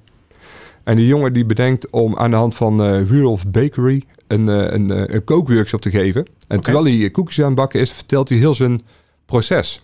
[0.83, 4.71] En die jongen die bedenkt om aan de hand van eh Rudolph Bakery een, eh,
[4.71, 6.27] een, eh, een kookworkshop te geven.
[6.47, 8.81] En terwijl hij koekjes aan het bakken is, vertelt hij heel zijn
[9.25, 9.81] proces.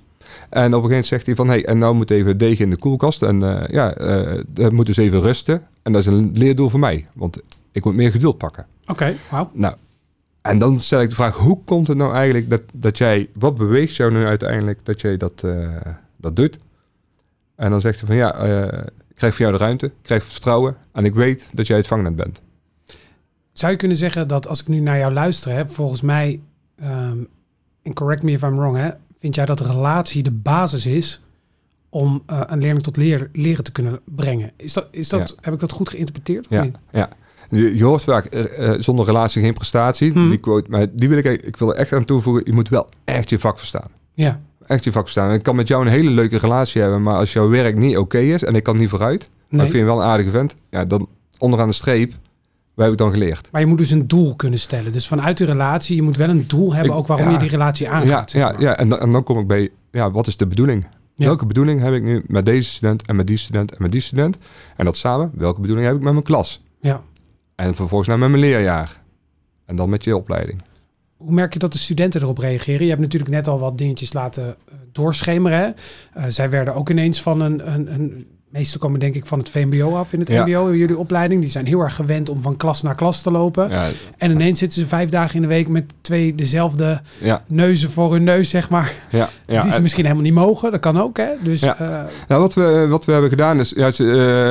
[0.50, 2.70] En op een gegeven moment zegt hij van, hey, en nou moet even deeg in
[2.70, 3.22] de koelkast.
[3.22, 5.68] En eh, ja, eh dat moet dus even rusten.
[5.82, 8.66] En dat is een leerdoel voor mij, want ik moet meer geduld pakken.
[8.88, 9.50] Oké, wauw.
[9.54, 9.76] Nou,
[10.42, 13.56] en dan stel ik de vraag, hoe komt het nou eigenlijk dat, dat jij, wat
[13.56, 15.70] beweegt jou nu uiteindelijk dat jij dat, eh,
[16.18, 16.58] dat doet?
[17.56, 18.36] En dan zegt hij van, ja,
[19.10, 21.88] ik krijg van jou de ruimte, ik krijg vertrouwen en ik weet dat jij het
[21.88, 22.42] vangnet bent.
[23.54, 26.42] Zou je kunnen zeggen dat als ik nu naar jou luister, hè, volgens mij,
[26.76, 27.18] ehm,
[27.82, 28.90] en correct me if I'm wrong, hè,
[29.20, 31.22] vind jij dat relatie de basis is
[31.90, 34.52] om eh, een leerling tot leer, leren te kunnen brengen?
[34.56, 36.46] Is dat, is dat, Heb ik dat goed geïnterpreteerd?
[36.48, 36.76] of Ja, niet?
[36.92, 37.10] ja.
[37.52, 40.30] Je, hoort vaak, eh, eh, zonder relatie geen prestatie, Hmm.
[40.30, 42.90] die quote, maar die wil ik, ik wil er echt aan toevoegen, je moet wel
[43.04, 43.88] echt je vak verstaan.
[44.14, 44.42] Ja.
[44.66, 45.32] Echt je vak verstaan.
[45.34, 48.18] Ik kan met jou een hele leuke relatie hebben, maar als jouw werk niet oké
[48.18, 49.66] is en ik kan niet vooruit, Nee.
[49.66, 52.14] ik vind je wel een aardige vent, ja, dan onderaan de streep,
[52.80, 53.50] wat heb ik dan geleerd?
[53.52, 54.92] Maar je moet dus een doel kunnen stellen.
[54.92, 57.32] Dus vanuit de relatie, je moet wel een doel hebben, Ik- ook waarom ja.
[57.34, 58.32] je die relatie Ja, aangaat.
[58.32, 58.62] ja, maar.
[58.62, 58.78] ja.
[58.78, 60.88] En, dan, en dan kom ik bij, ja, wat is de bedoeling?
[61.16, 61.26] Ja.
[61.26, 64.02] Welke bedoeling heb ik nu met deze student en met die student en met die
[64.02, 64.38] student?
[64.76, 66.64] En dat samen, welke bedoeling heb ik met mijn klas?
[66.82, 67.02] Ja.
[67.56, 69.02] En vervolgens naar met mijn leerjaar.
[69.66, 70.62] En dan met je opleiding.
[71.18, 72.82] Hoe merk je dat de studenten erop reageren?
[72.84, 75.60] Je hebt natuurlijk net al wat dingetjes laten eh, doorschemeren.
[75.60, 75.70] Hè?
[76.22, 78.28] Eh, zij werden ook ineens van een, een, een...
[78.50, 80.46] Meestal komen denk ik van het VMBO af in het Ja.
[80.46, 81.42] MBO, jullie opleiding.
[81.42, 83.70] Die zijn heel erg gewend om van klas naar klas te lopen.
[83.70, 87.92] Ja, En ineens zitten ze vijf dagen in de week met twee dezelfde ja, neuzen
[87.92, 88.94] voor hun neus, zeg maar.
[89.10, 89.30] ja.
[89.48, 89.62] ja.
[89.62, 90.72] die ze En- misschien helemaal niet mogen.
[90.72, 91.28] Dat kan ook, hè?
[91.44, 91.78] Dus Ja.
[91.80, 94.04] eh, Nou, wat, we, wat we hebben gedaan is, ja, ze,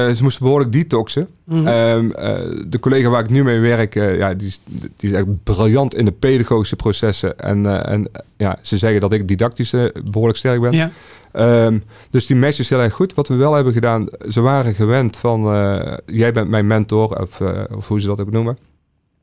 [0.08, 1.28] eh, ze moesten behoorlijk detoxen.
[1.44, 1.66] mhm.
[1.66, 2.34] Ehm, eh,
[2.66, 4.60] de collega waar ik nu mee werk, ja, die, is,
[4.96, 7.38] die is echt briljant in de pedagogische processen.
[7.38, 10.72] En, en ja, ze zeggen dat ik didactisch eh, behoorlijk sterk ben.
[10.72, 10.90] ja.
[11.32, 11.78] Ehm,
[12.10, 13.14] dus die match is heel erg goed.
[13.14, 17.40] Wat we wel hebben gedaan, ze waren gewend van, eh, jij bent mijn mentor, of,
[17.40, 18.58] eh, of hoe ze dat ook noemen.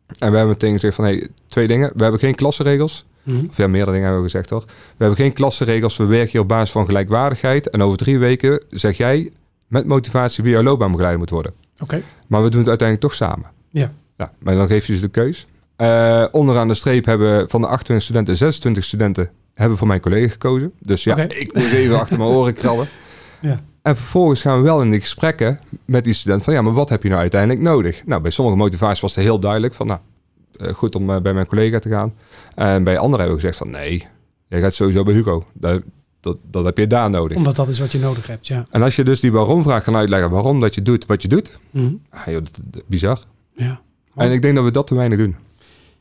[0.08, 1.92] En we hebben meteen gezegd van, hey, twee dingen.
[1.96, 3.06] We hebben geen klassenregels.
[3.24, 3.46] Mhm.
[3.50, 4.64] Of ja, meerdere dingen hebben we gezegd hoor.
[4.68, 5.98] We hebben geen klassenregels.
[5.98, 7.70] We werken hier op basis van gelijkwaardigheid.
[7.70, 9.32] En over drie weken zeg jij
[9.68, 11.54] met motivatie wie jouw loopbaanbegeleider moet worden.
[11.80, 12.02] Oké.
[12.28, 13.52] Maar we doen het uiteindelijk toch samen.
[13.70, 13.92] Ja.
[14.18, 15.48] ja maar dan geef je ze de keus.
[15.76, 20.32] Eh, onderaan de streep hebben van de 28 studenten 26 studenten hebben voor mijn collega
[20.32, 20.72] gekozen.
[20.80, 22.88] Dus ja, ik moet even achter mijn oren krabben.
[23.40, 23.60] Ja.
[23.82, 26.90] En vervolgens gaan we wel in die gesprekken met die student van ja, maar wat
[26.90, 28.06] heb je nou uiteindelijk nodig?
[28.06, 30.00] Nou, bij sommige motivaties was het heel duidelijk van nou,
[30.58, 32.14] eh, goed om eh, bij mijn collega te gaan.
[32.56, 34.08] En bij anderen hebben we gezegd van nee,
[34.48, 35.46] jij gaat sowieso bij Hugo.
[35.54, 35.82] Dat,
[36.20, 37.38] dat, dat heb je daar nodig.
[37.38, 38.66] Omdat dat is wat je nodig hebt, ja.
[38.70, 41.58] En als je dus die waarom-vraag kan uitleggen, waarom dat je doet wat je doet,
[41.72, 41.94] Mhm.
[42.10, 43.20] ah, joh, dat, dat- bizar.
[43.54, 43.82] Ja.
[44.16, 45.36] En ik denk dat we dat te weinig doen.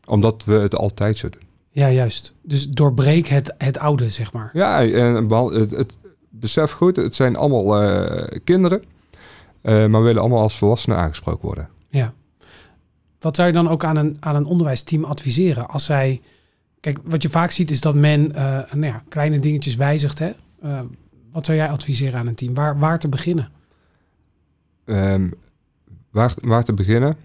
[0.04, 1.42] Omdat we het altijd zo doen.
[1.74, 2.34] Ja, juist.
[2.42, 4.50] Dus doorbreek het, het oude, zeg maar.
[4.52, 5.96] Ja, en het, het
[6.28, 8.82] besef goed, het zijn allemaal eh, kinderen.
[9.60, 11.68] eh, maar willen allemaal als volwassenen aangesproken worden.
[11.88, 12.12] Ja.
[13.18, 16.20] Wat zou je dan ook aan een, aan een onderwijsteam adviseren als zij...
[16.80, 20.18] Kijk, wat je vaak ziet is dat men eh, nou ja, kleine dingetjes wijzigt.
[20.18, 20.32] Hè?
[21.32, 22.54] Wat zou jij adviseren aan een team?
[22.54, 23.50] Waar, waar te beginnen?
[24.84, 25.30] Ehm,
[26.10, 27.16] waar, waar te beginnen?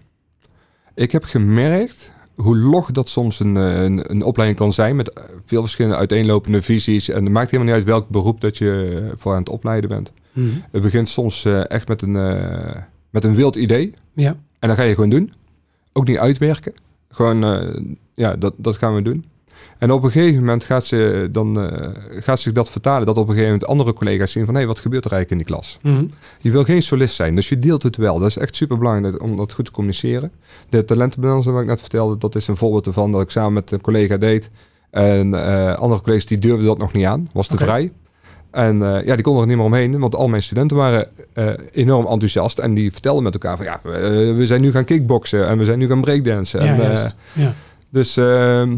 [0.94, 5.12] Ik heb gemerkt hoe log dat soms een, eh, een, een opleiding kan zijn met
[5.12, 7.08] eh, veel verschillende uiteenlopende visies.
[7.08, 9.90] En het maakt helemaal niet uit welk beroep dat je eh, voor aan het opleiden
[9.90, 10.12] bent.
[10.32, 10.48] Mhm.
[10.70, 12.12] Het begint soms echt met een,
[13.10, 13.94] met een wild idee.
[14.14, 14.36] Ja.
[14.58, 15.32] En dat ga je gewoon doen.
[15.92, 16.72] Ook niet uitwerken.
[17.08, 17.40] Gewoon,
[18.14, 19.24] ja, dat, dat gaan we doen.
[19.80, 21.88] En op een gegeven moment gaat, ze dan, eh,
[22.22, 23.06] gaat zich dat vertalen.
[23.06, 24.54] Dat op een gegeven moment andere collega's zien van...
[24.54, 25.78] hé, wat gebeurt er eigenlijk in die klas?
[25.82, 26.06] Mhm.
[26.40, 28.18] Je wil geen solist zijn, dus je deelt het wel.
[28.18, 30.30] Dat is echt super belangrijk om dat goed te communiceren.
[30.68, 33.70] De talentenbalans, wat ik net vertelde, dat is een voorbeeld ervan dat ik samen met
[33.70, 34.50] een collega deed.
[34.90, 37.92] En eh, andere collega's die durfden dat nog niet aan, was te vrij.
[38.50, 41.08] En eh, ja, die konden er niet meer omheen, want al mijn studenten waren
[41.70, 42.58] enorm enthousiast.
[42.58, 43.80] En die vertelden met elkaar van ja,
[44.34, 46.64] we zijn nu gaan kickboksen en we zijn nu gaan breakdansen.
[46.64, 47.12] Ja, en.
[47.32, 47.54] Ja.
[47.90, 48.76] dus ehm,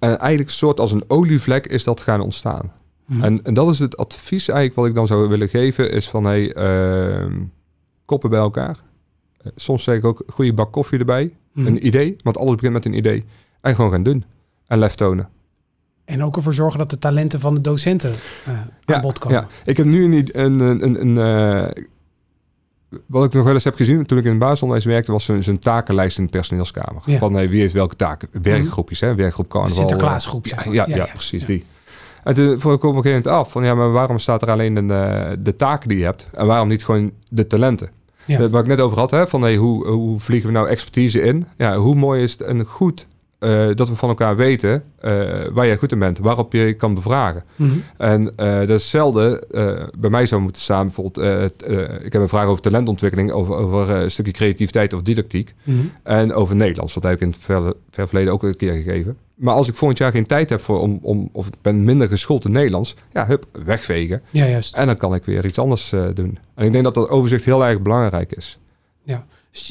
[0.00, 2.72] en eigenlijk een soort als een olievlek is dat gaan ontstaan.
[3.06, 3.22] Mhm.
[3.24, 6.24] En, en dat is het advies eigenlijk wat ik dan zou willen geven, is van
[6.24, 7.40] hey, ehm,
[8.04, 8.76] koppen bij elkaar.
[9.40, 11.66] Eh, soms zeg ik ook goede bak koffie erbij, Mhm.
[11.66, 13.24] een idee, want alles begint met een idee.
[13.60, 14.24] En gewoon gaan doen
[14.66, 15.28] en lef tonen.
[16.04, 18.12] En ook ervoor zorgen dat de talenten van de docenten
[18.84, 19.40] eh, aan bod komen.
[19.40, 21.18] Ja, ik heb nu een, een, een, een, een,
[21.74, 21.82] eh,
[23.06, 25.58] wat ik nog wel eens heb gezien toen ik in het basisonderwijs werkte, was zo'n
[25.58, 27.02] takenlijst in de personeelskamer.
[27.06, 27.18] Ja.
[27.18, 28.28] Van hey, wie heeft welke taken?
[28.42, 29.14] Werkgroepjes, hè?
[29.14, 29.76] Werkgroep carnaval.
[29.76, 31.64] Sinterklaasgroep, eh, Ja, ja, Ja, precies die.
[32.24, 34.50] En toen vroeg ik op een gegeven moment af van ja, maar waarom staat er
[34.50, 37.90] alleen een, eh, de taken die je hebt en waarom niet gewoon de talenten?
[38.24, 38.38] Ja.
[38.40, 41.20] Eh, Waar ik net over had, hè, van hey, hoe, hoe vliegen we nou expertise
[41.20, 41.46] in?
[41.56, 43.06] Ja, hoe mooi is het en goed
[43.40, 45.12] eh, dat we van elkaar weten eh,
[45.52, 47.44] waar jij goed in bent, waarop je kan bevragen.
[47.56, 47.70] Mhm.
[47.96, 50.84] En eh, dat is zelden eh, bij mij zou moeten staan.
[50.86, 54.92] Bijvoorbeeld, eh, eh, ik heb een vraag over talentontwikkeling, over, over eh, een stukje creativiteit
[54.92, 55.54] of didactiek.
[55.64, 55.78] Mhm.
[56.02, 59.16] En over Nederlands, wat heb ik in het ver, ver verleden ook een keer gegeven.
[59.34, 62.08] Maar als ik volgend jaar geen tijd heb voor om, om of ik ben minder
[62.08, 64.22] geschoold in Nederlands, ja, hup, wegvegen.
[64.30, 64.74] Ja, juist.
[64.74, 66.38] En dan kan ik weer iets anders eh, doen.
[66.54, 68.58] En ik denk dat dat overzicht heel erg belangrijk is.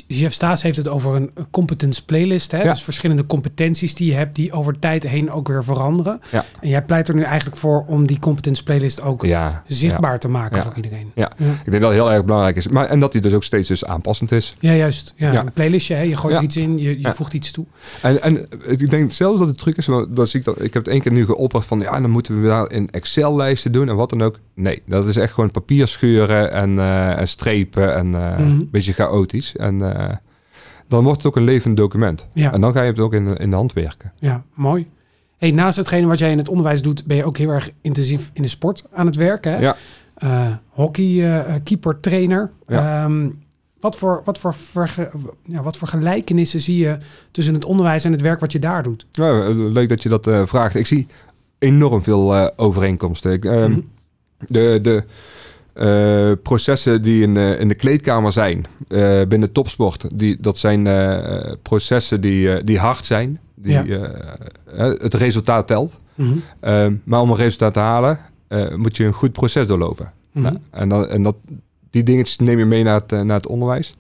[0.07, 2.51] Jeff Staes heeft het over een competence playlist.
[2.51, 2.61] Hè?
[2.63, 2.71] Ja.
[2.71, 6.21] Dus verschillende competenties die je hebt, die over tijd heen ook weer veranderen.
[6.31, 6.45] Ja.
[6.61, 10.27] En jij pleit er nu eigenlijk voor om die competence playlist ook Ja, zichtbaar te
[10.29, 11.11] maken voor iedereen.
[11.15, 11.31] Ja.
[11.37, 12.67] Ik denk dat het heel erg belangrijk is.
[12.67, 14.55] Maar, en dat die dus ook steeds dus aanpassend is.
[14.59, 15.13] Ja, juist.
[15.15, 15.39] Ja.
[15.39, 16.01] Een playlistje, hè?
[16.01, 17.65] je gooit iets in, je, je voegt iets toe.
[18.01, 20.73] En, en ik denk zelfs dat het truc is, want dat zie ik, dat, ik
[20.73, 23.89] heb het één keer nu geopperd van, ja, dan moeten we daar in Excel-lijsten doen
[23.89, 24.39] en wat dan ook.
[24.53, 28.41] Nee, dat is echt gewoon papier scheuren en, eh, en strepen en eh, Mhm.
[28.41, 29.55] een beetje chaotisch.
[29.55, 30.15] En eh,
[30.88, 32.27] dan wordt het ook een levend document.
[32.34, 32.53] Ja.
[32.53, 34.12] En dan ga je het ook in, in de hand werken.
[34.19, 34.88] Ja, mooi.
[35.38, 38.29] Hey, naast hetgene wat jij in het onderwijs doet, ben je ook heel erg intensief
[38.34, 39.51] in de sport aan het werken.
[39.53, 39.60] Hè?
[39.60, 39.75] Ja.
[40.15, 42.51] Eh, hockey, eh, keeper, trainer.
[42.65, 43.03] Ja.
[43.03, 43.29] Ehm,
[43.79, 45.10] wat, voor, wat, voor verge-
[45.43, 46.97] ja, wat voor gelijkenissen zie je
[47.32, 49.05] tussen het onderwijs en het werk wat je daar doet?
[49.12, 50.75] Ja, leuk dat je dat vraagt.
[50.75, 51.08] Ik zie
[51.60, 53.32] enorm veel overeenkomsten.
[53.32, 53.79] Ik, ehm, Mhm.
[54.47, 55.03] De, de
[55.73, 60.88] eh, processen die in de, in de kleedkamer zijn eh, binnen topsport, die, dat zijn
[61.62, 63.39] processen die, die hard zijn.
[63.55, 64.12] Die, Ja.
[64.75, 65.99] het resultaat telt.
[66.15, 66.93] Mhm.
[67.03, 68.19] Maar om een resultaat te halen,
[68.75, 70.12] moet je een goed proces doorlopen.
[70.32, 70.43] Mhm.
[70.43, 71.36] Nou, en dan, en dat,
[71.89, 73.95] die dingetjes neem je mee naar het, naar het onderwijs.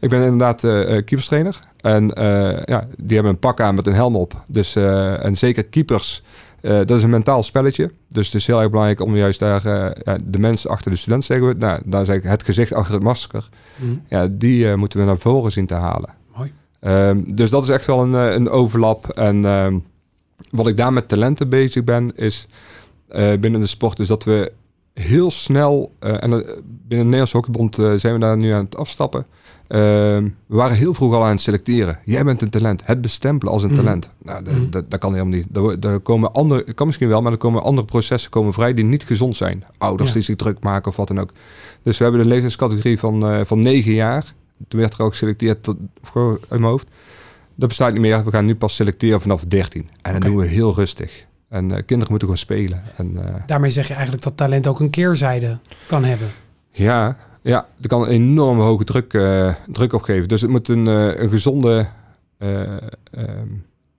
[0.00, 1.58] Ik ben inderdaad eh, keeperstrainer.
[1.80, 2.06] En
[2.64, 4.42] ja, die hebben een pak aan met een helm op.
[4.50, 6.22] Dus, en zeker keepers,
[6.62, 7.90] eh, dat is een mentaal spelletje.
[8.08, 11.24] Dus het is heel erg belangrijk om juist daar eh, de mensen achter de student,
[11.24, 11.54] zeggen we.
[11.54, 13.48] Nou, daar zeg ik het gezicht achter het masker.
[13.76, 13.92] Mhm.
[14.08, 16.14] Ja, die eh, moeten we naar voren zien te halen.
[16.36, 16.52] Mooi.
[16.80, 19.08] Ehm, dus dat is echt wel een, een overlap.
[19.08, 19.78] En ehm,
[20.50, 22.48] wat ik daar met talenten bezig ben, is
[23.40, 24.52] binnen de sport, dus dat we
[24.94, 28.64] heel snel, eh, en eh, binnen de Nederlandse Hockeybond eh, zijn we daar nu aan
[28.64, 29.26] het afstappen.
[29.68, 31.98] Ehm, we waren heel vroeg al aan het selecteren.
[32.04, 32.82] Jij bent een talent.
[32.84, 33.78] Het bestempelen als een Mhm.
[33.78, 34.10] talent.
[34.22, 34.70] Nou, dat, Mhm.
[34.70, 35.46] dat, dat kan helemaal niet.
[35.50, 38.84] Daar, daar komen andere, kan misschien wel, maar er komen andere processen komen vrij die
[38.84, 39.64] niet gezond zijn.
[39.78, 40.14] Ouders Ja.
[40.14, 41.30] die zich druk maken of wat dan ook.
[41.82, 44.34] Dus we hebben de leeftijdscategorie van, van 9 jaar.
[44.68, 45.76] Toen werd er ook geselecteerd tot,
[46.14, 46.86] uit mijn hoofd.
[47.54, 48.24] Dat bestaat niet meer.
[48.24, 49.88] We gaan nu pas selecteren vanaf 13.
[50.02, 51.26] En dat doen we heel rustig.
[51.52, 52.82] En eh, kinderen moeten gewoon spelen.
[52.96, 56.28] En eh, Daarmee zeg je eigenlijk dat talent ook een keerzijde kan hebben.
[56.70, 60.28] ja, ja, er kan een enorme hoge druk, eh, druk op geven.
[60.28, 61.86] Dus het moet een, een gezonde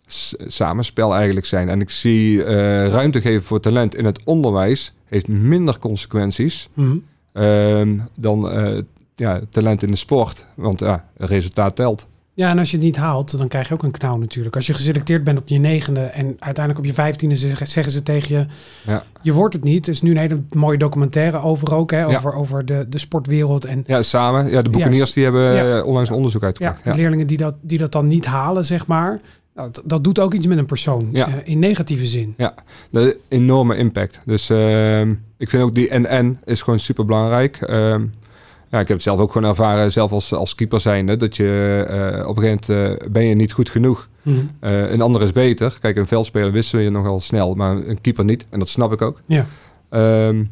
[0.05, 1.69] s- samenspel eigenlijk zijn.
[1.69, 2.43] En ik zie
[2.87, 6.97] ruimte geven voor talent in het onderwijs heeft minder consequenties Mhm.
[7.33, 8.39] ehm, dan
[9.15, 10.45] ja, talent in de sport.
[10.55, 12.07] Want ja, het resultaat telt.
[12.35, 14.55] Ja, en als je het niet haalt, dan krijg je ook een knauw natuurlijk.
[14.55, 18.35] Als je geselecteerd bent op je negende en uiteindelijk op je vijftiende zeggen, ze tegen
[18.37, 18.45] je,
[18.91, 19.03] Ja.
[19.21, 19.85] je wordt het niet.
[19.87, 22.05] Er is nu een hele mooie documentaire over ook, hè, Ja.
[22.05, 23.65] over, over de, de sportwereld.
[23.65, 24.49] En Ja, samen.
[24.51, 25.77] Ja, de boekeniers die hebben Ja.
[25.77, 26.83] eh, onlangs een onderzoek ja, uitgebracht.
[26.83, 26.93] Ja.
[26.95, 29.19] leerlingen die dat, die dat dan niet halen, zeg maar.
[29.55, 31.27] Nou, dat, dat doet ook iets met een persoon, Ja.
[31.27, 32.35] eh, in negatieve zin.
[32.89, 34.21] De enorme impact.
[34.25, 37.59] Dus ehm, ik vind ook die en-en is gewoon super belangrijk.
[38.73, 41.83] Ja, ik heb het zelf ook gewoon ervaren, zelf als, als keeper zijnde, dat je
[41.89, 44.07] eh, op een gegeven moment eh, ben je niet goed genoeg.
[44.59, 45.77] Eh, een ander is beter.
[45.81, 48.45] Kijk, een veldspeler wissel je nogal snel, maar een keeper niet.
[48.49, 49.21] En dat snap ik ook.
[49.25, 49.45] Ja.
[49.89, 50.43] Ehm,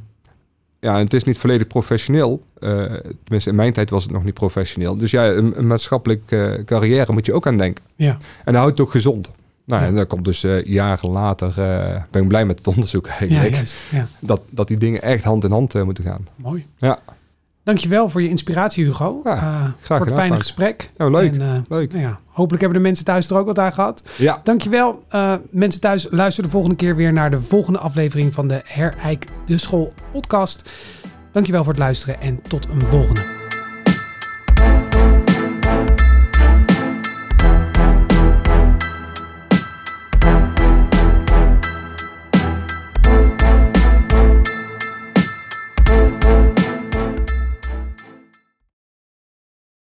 [0.80, 2.44] ja, en het is niet volledig professioneel.
[2.60, 4.98] Tenminste, in mijn tijd was het nog niet professioneel.
[4.98, 7.84] Dus ja, een, een maatschappelijke carrière moet je ook aan denken.
[7.96, 8.12] Ja.
[8.46, 9.32] En dat houdt het ook gezond.
[9.66, 9.88] Nou, Ja.
[9.88, 11.54] en dat komt dus jaren later,
[12.12, 13.54] ben ik blij met het onderzoek Ja, eigenlijk.
[13.54, 13.76] juist.
[13.92, 16.28] Ja, dat, dat die dingen echt hand in hand moeten gaan.
[16.36, 16.66] mooi.
[16.78, 17.00] Ja.
[17.64, 19.22] Dankjewel voor je inspiratie, Hugo.
[19.24, 20.92] Ja, Eh, voor het fijne gesprek.
[20.98, 21.34] Ja, leuk.
[21.34, 21.92] En, eh, Leuk.
[21.92, 24.04] nou ja, hopelijk hebben de mensen thuis er ook wat aan gehad.
[24.18, 25.04] Ja, Dankjewel.
[25.10, 29.26] Eh mensen thuis, luister de volgende keer weer naar de volgende aflevering van de Hereik
[29.46, 30.72] de School podcast.
[31.32, 33.41] Dankjewel voor het luisteren en tot een volgende.